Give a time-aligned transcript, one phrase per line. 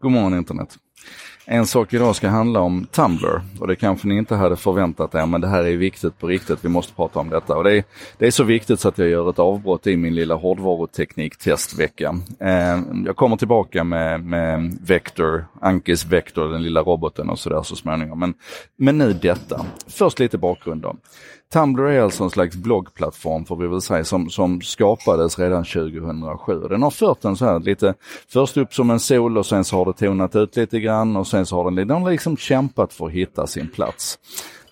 [0.00, 0.78] God morgon internet.
[1.46, 5.26] En sak idag ska handla om Tumblr och det kanske ni inte hade förväntat er
[5.26, 6.64] men det här är viktigt på riktigt.
[6.64, 7.84] Vi måste prata om detta och det är,
[8.18, 12.18] det är så viktigt så att jag gör ett avbrott i min lilla hårdvaruteknik-testvecka.
[12.40, 17.76] Eh, jag kommer tillbaka med, med Vector, Ankis Vector, den lilla roboten och sådär så
[17.76, 18.18] småningom.
[18.18, 18.34] Men,
[18.76, 19.66] men nu detta.
[19.86, 20.96] Först lite bakgrund då.
[21.52, 26.68] Tumblr är alltså en slags bloggplattform får vi väl säga som, som skapades redan 2007.
[26.68, 27.94] Den har fört en så här lite,
[28.28, 31.26] först upp som en sol och sen så har det tonat ut lite grann och
[31.26, 34.18] sen så har den, den har liksom kämpat för att hitta sin plats.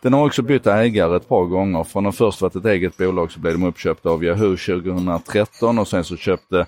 [0.02, 1.84] Den har också bytt ägare ett par gånger.
[1.84, 5.88] Från att först varit ett eget bolag så blev de uppköpta av Yahoo 2013 och
[5.88, 6.66] sen så köpte,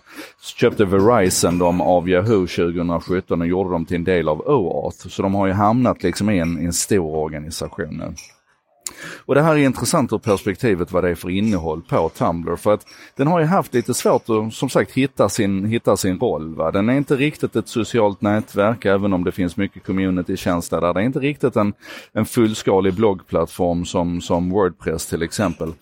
[0.56, 5.08] köpte Verizon dem av Yahoo 2017 och gjorde dem till en del av OAuth.
[5.08, 8.14] Så de har ju hamnat liksom i en, i en stor organisation nu.
[9.26, 12.74] Och det här är intressant ur perspektivet vad det är för innehåll på Tumblr för
[12.74, 16.54] att den har ju haft lite svårt att som sagt hitta sin, hitta sin roll.
[16.54, 16.70] Va?
[16.70, 20.94] Den är inte riktigt ett socialt nätverk även om det finns mycket community-tjänster där.
[20.94, 21.72] Det är inte riktigt en,
[22.12, 25.72] en fullskalig bloggplattform som, som Wordpress till exempel.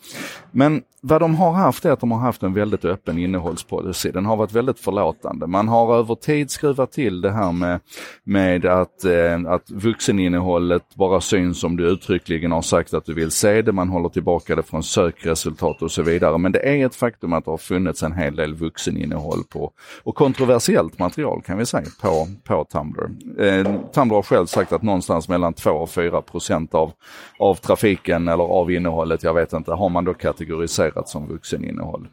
[0.51, 4.11] Men vad de har haft är att de har haft en väldigt öppen innehållspolicy.
[4.11, 5.47] Den har varit väldigt förlåtande.
[5.47, 7.81] Man har över tid skruvat till det här med,
[8.25, 13.31] med att, eh, att vuxeninnehållet bara syns om du uttryckligen har sagt att du vill
[13.31, 13.73] se det.
[13.73, 16.39] Man håller tillbaka det från sökresultat och så vidare.
[16.39, 20.15] Men det är ett faktum att det har funnits en hel del vuxeninnehåll på och
[20.15, 23.11] kontroversiellt material kan vi säga på, på Tumblr.
[23.39, 26.93] Eh, Tumblr har själv sagt att någonstans mellan 2 och 4 procent av,
[27.39, 32.08] av trafiken eller av innehållet, jag vet inte, har man då kategoriserat klassificerat som vuxeninnehåll.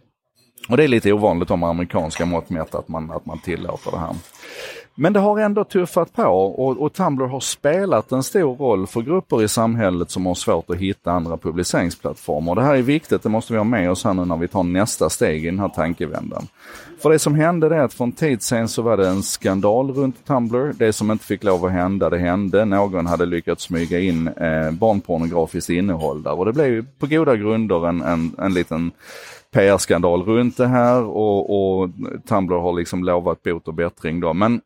[0.70, 4.00] Och det är lite ovanligt om amerikanska mått mätt att man, att man tillåter det
[4.00, 4.16] här.
[4.96, 9.02] Men det har ändå tuffat på och, och Tumblr har spelat en stor roll för
[9.02, 12.56] grupper i samhället som har svårt att hitta andra publiceringsplattformar.
[12.56, 14.64] Det här är viktigt, det måste vi ha med oss här nu när vi tar
[14.64, 16.48] nästa steg i den här tankevändan.
[17.02, 19.92] För det som hände är att för en tid sen så var det en skandal
[19.92, 20.74] runt Tumblr.
[20.74, 22.66] Det som inte fick lov att hända, det hände.
[22.66, 27.88] Någon hade lyckats smyga in eh, barnpornografiskt innehåll där och det blev på goda grunder
[27.88, 28.92] en, en, en liten
[29.52, 31.90] PR-skandal runt det här och, och
[32.28, 34.34] Tumblr har liksom lovat bot och bättring då.
[34.34, 34.62] Men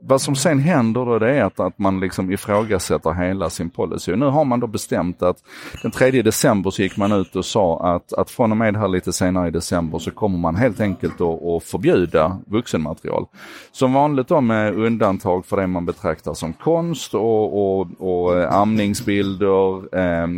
[0.00, 4.12] vad som sen händer då det är att, att man liksom ifrågasätter hela sin policy.
[4.12, 5.36] Och nu har man då bestämt att
[5.82, 8.88] den 3 december så gick man ut och sa att, att från och med här
[8.88, 13.26] lite senare i december så kommer man helt enkelt att förbjuda vuxenmaterial.
[13.72, 18.54] Som vanligt då med undantag för det man betraktar som konst och, och, och eh,
[18.54, 20.28] amningsbilder, eh,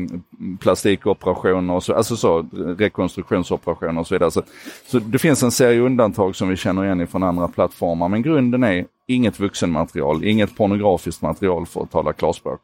[0.60, 2.47] plastikoperationer, och så, alltså så,
[2.78, 4.31] rekonstruktionsoperationer och så vidare.
[4.31, 4.43] Så,
[4.87, 8.65] så det finns en serie undantag som vi känner igen från andra plattformar men grunden
[8.65, 8.84] är
[9.15, 12.60] inget vuxenmaterial, inget pornografiskt material för att tala klarspråk.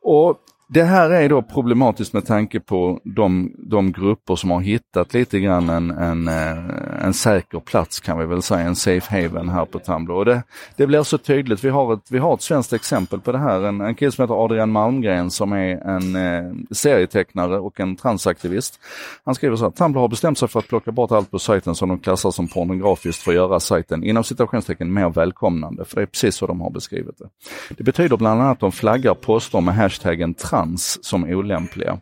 [0.00, 0.38] Och
[0.72, 5.40] det här är då problematiskt med tanke på de, de grupper som har hittat lite
[5.40, 9.64] grann en, en, eh, en säker plats kan vi väl säga, en safe haven här
[9.64, 10.14] på Tumblr.
[10.14, 10.42] Och det,
[10.76, 13.62] det blir så tydligt, vi har, ett, vi har ett svenskt exempel på det här.
[13.62, 18.80] En, en kille som heter Adrian Malmgren som är en eh, serietecknare och en transaktivist.
[19.24, 21.74] Han skriver så här, Tumblr har bestämt sig för att plocka bort allt på sajten
[21.74, 26.02] som de klassar som pornografiskt för att göra sajten inom citationstecken mer välkomnande, för det
[26.02, 27.28] är precis så de har beskrivit det.
[27.76, 31.98] Det betyder bland annat att de flaggar poster med hashtaggen trans trans som olämpliga.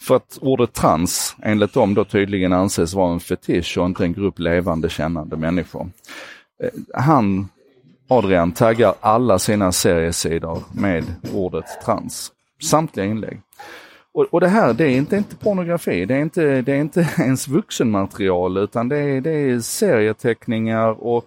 [0.00, 4.12] För att ordet trans enligt dem då tydligen anses vara en fetisch och inte en
[4.12, 5.90] grupp levande kännande människor.
[6.62, 7.48] Eh, han,
[8.08, 12.32] Adrian, taggar alla sina seriesidor med ordet trans.
[12.62, 13.40] Samtliga inlägg.
[14.14, 17.08] Och, och, det här, det är inte, inte pornografi, det är inte, det är inte
[17.18, 21.24] ens vuxenmaterial utan det är, det är serieteckningar och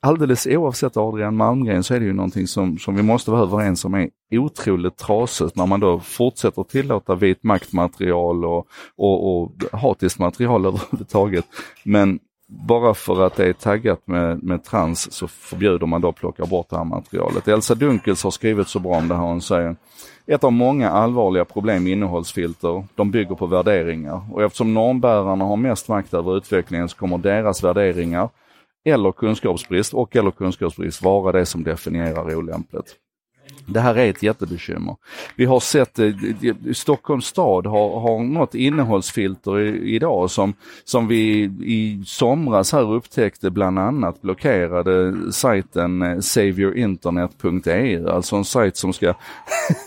[0.00, 3.84] alldeles oavsett Adrian Malmgren så är det ju någonting som, som vi måste vara överens
[3.84, 8.66] om är otroligt trasigt när man då fortsätter tillåta vit maktmaterial och,
[8.96, 11.44] och, och hatiskt material överhuvudtaget.
[11.84, 16.16] Men bara för att det är taggat med, med trans så förbjuder man då att
[16.16, 17.48] plocka bort det här materialet.
[17.48, 19.22] Elsa Dunkels har skrivit så bra om det här.
[19.22, 19.76] Hon säger
[20.26, 24.20] ett av många allvarliga problem med innehållsfilter, de bygger på värderingar.
[24.32, 28.28] Och eftersom normbärarna har mest makt över utvecklingen så kommer deras värderingar
[28.88, 32.96] eller kunskapsbrist och eller kunskapsbrist vara det som definierar olämpligt.
[33.68, 34.96] Det här är ett jättebekymmer.
[35.36, 36.12] Vi har sett, eh,
[36.72, 40.54] Stockholms stad har, har något innehållsfilter i, idag som,
[40.84, 46.18] som vi i somras här upptäckte bland annat blockerade sajten eh,
[48.14, 49.14] alltså en sajt som ska,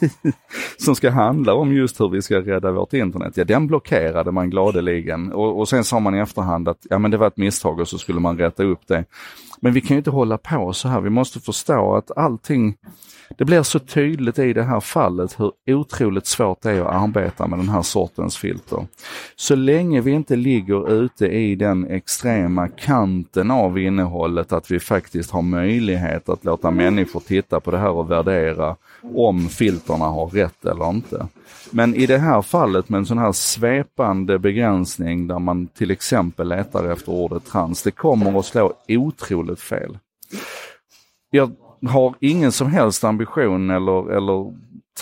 [0.78, 3.38] som ska handla om just hur vi ska rädda vårt internet.
[3.38, 7.12] Ja, den blockerade man gladeligen och, och sen sa man i efterhand att ja, men
[7.12, 9.06] det var ett misstag och så skulle man rätta upp det.
[9.62, 11.02] Men vi kan ju inte hålla på så här.
[11.02, 12.78] Vi måste förstå att allting
[13.38, 17.48] det blir så tydligt i det här fallet hur otroligt svårt det är att arbeta
[17.48, 18.88] med den här sortens filter.
[19.36, 25.32] Så länge vi inte ligger ute i den extrema kanten av innehållet, att vi faktiskt
[25.32, 28.76] har möjlighet att låta människor titta på det här och värdera
[29.16, 31.28] om filterna har rätt eller inte.
[31.72, 36.48] Men i det här fallet med en sån här svepande begränsning där man till exempel
[36.48, 39.98] letar efter ordet trans, det kommer att slå otroligt fel.
[41.30, 41.52] Jag
[41.88, 44.54] har ingen som helst ambition eller, eller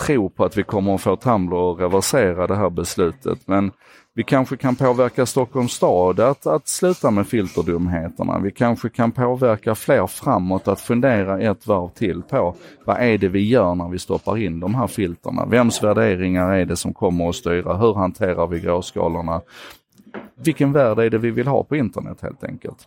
[0.06, 3.38] tro på att vi kommer att få Tumblr att reversera det här beslutet.
[3.46, 3.72] Men
[4.14, 8.38] vi kanske kan påverka Stockholms stad att, att sluta med filterdumheterna.
[8.38, 13.28] Vi kanske kan påverka fler framåt att fundera ett varv till på vad är det
[13.28, 15.46] vi gör när vi stoppar in de här filterna?
[15.46, 17.76] Vems värderingar är det som kommer att styra?
[17.76, 19.40] Hur hanterar vi gråskalorna?
[20.44, 22.86] Vilken värld är det vi vill ha på internet helt enkelt?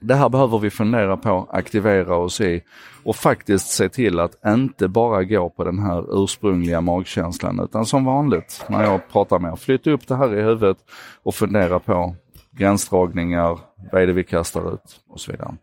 [0.00, 2.62] Det här behöver vi fundera på, aktivera oss i
[3.04, 8.04] och faktiskt se till att inte bara gå på den här ursprungliga magkänslan utan som
[8.04, 10.76] vanligt när jag pratar med er, flytta upp det här i huvudet
[11.22, 12.14] och fundera på
[12.50, 13.58] gränsdragningar,
[13.92, 15.54] vad är det vi kastar ut och så vidare.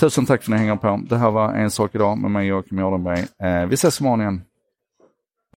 [0.00, 1.00] Tusen tack för att ni hänger på.
[1.08, 3.20] Det här var En sak idag med mig Joakim Jardenberg.
[3.42, 4.42] Eh, vi ses imorgon igen.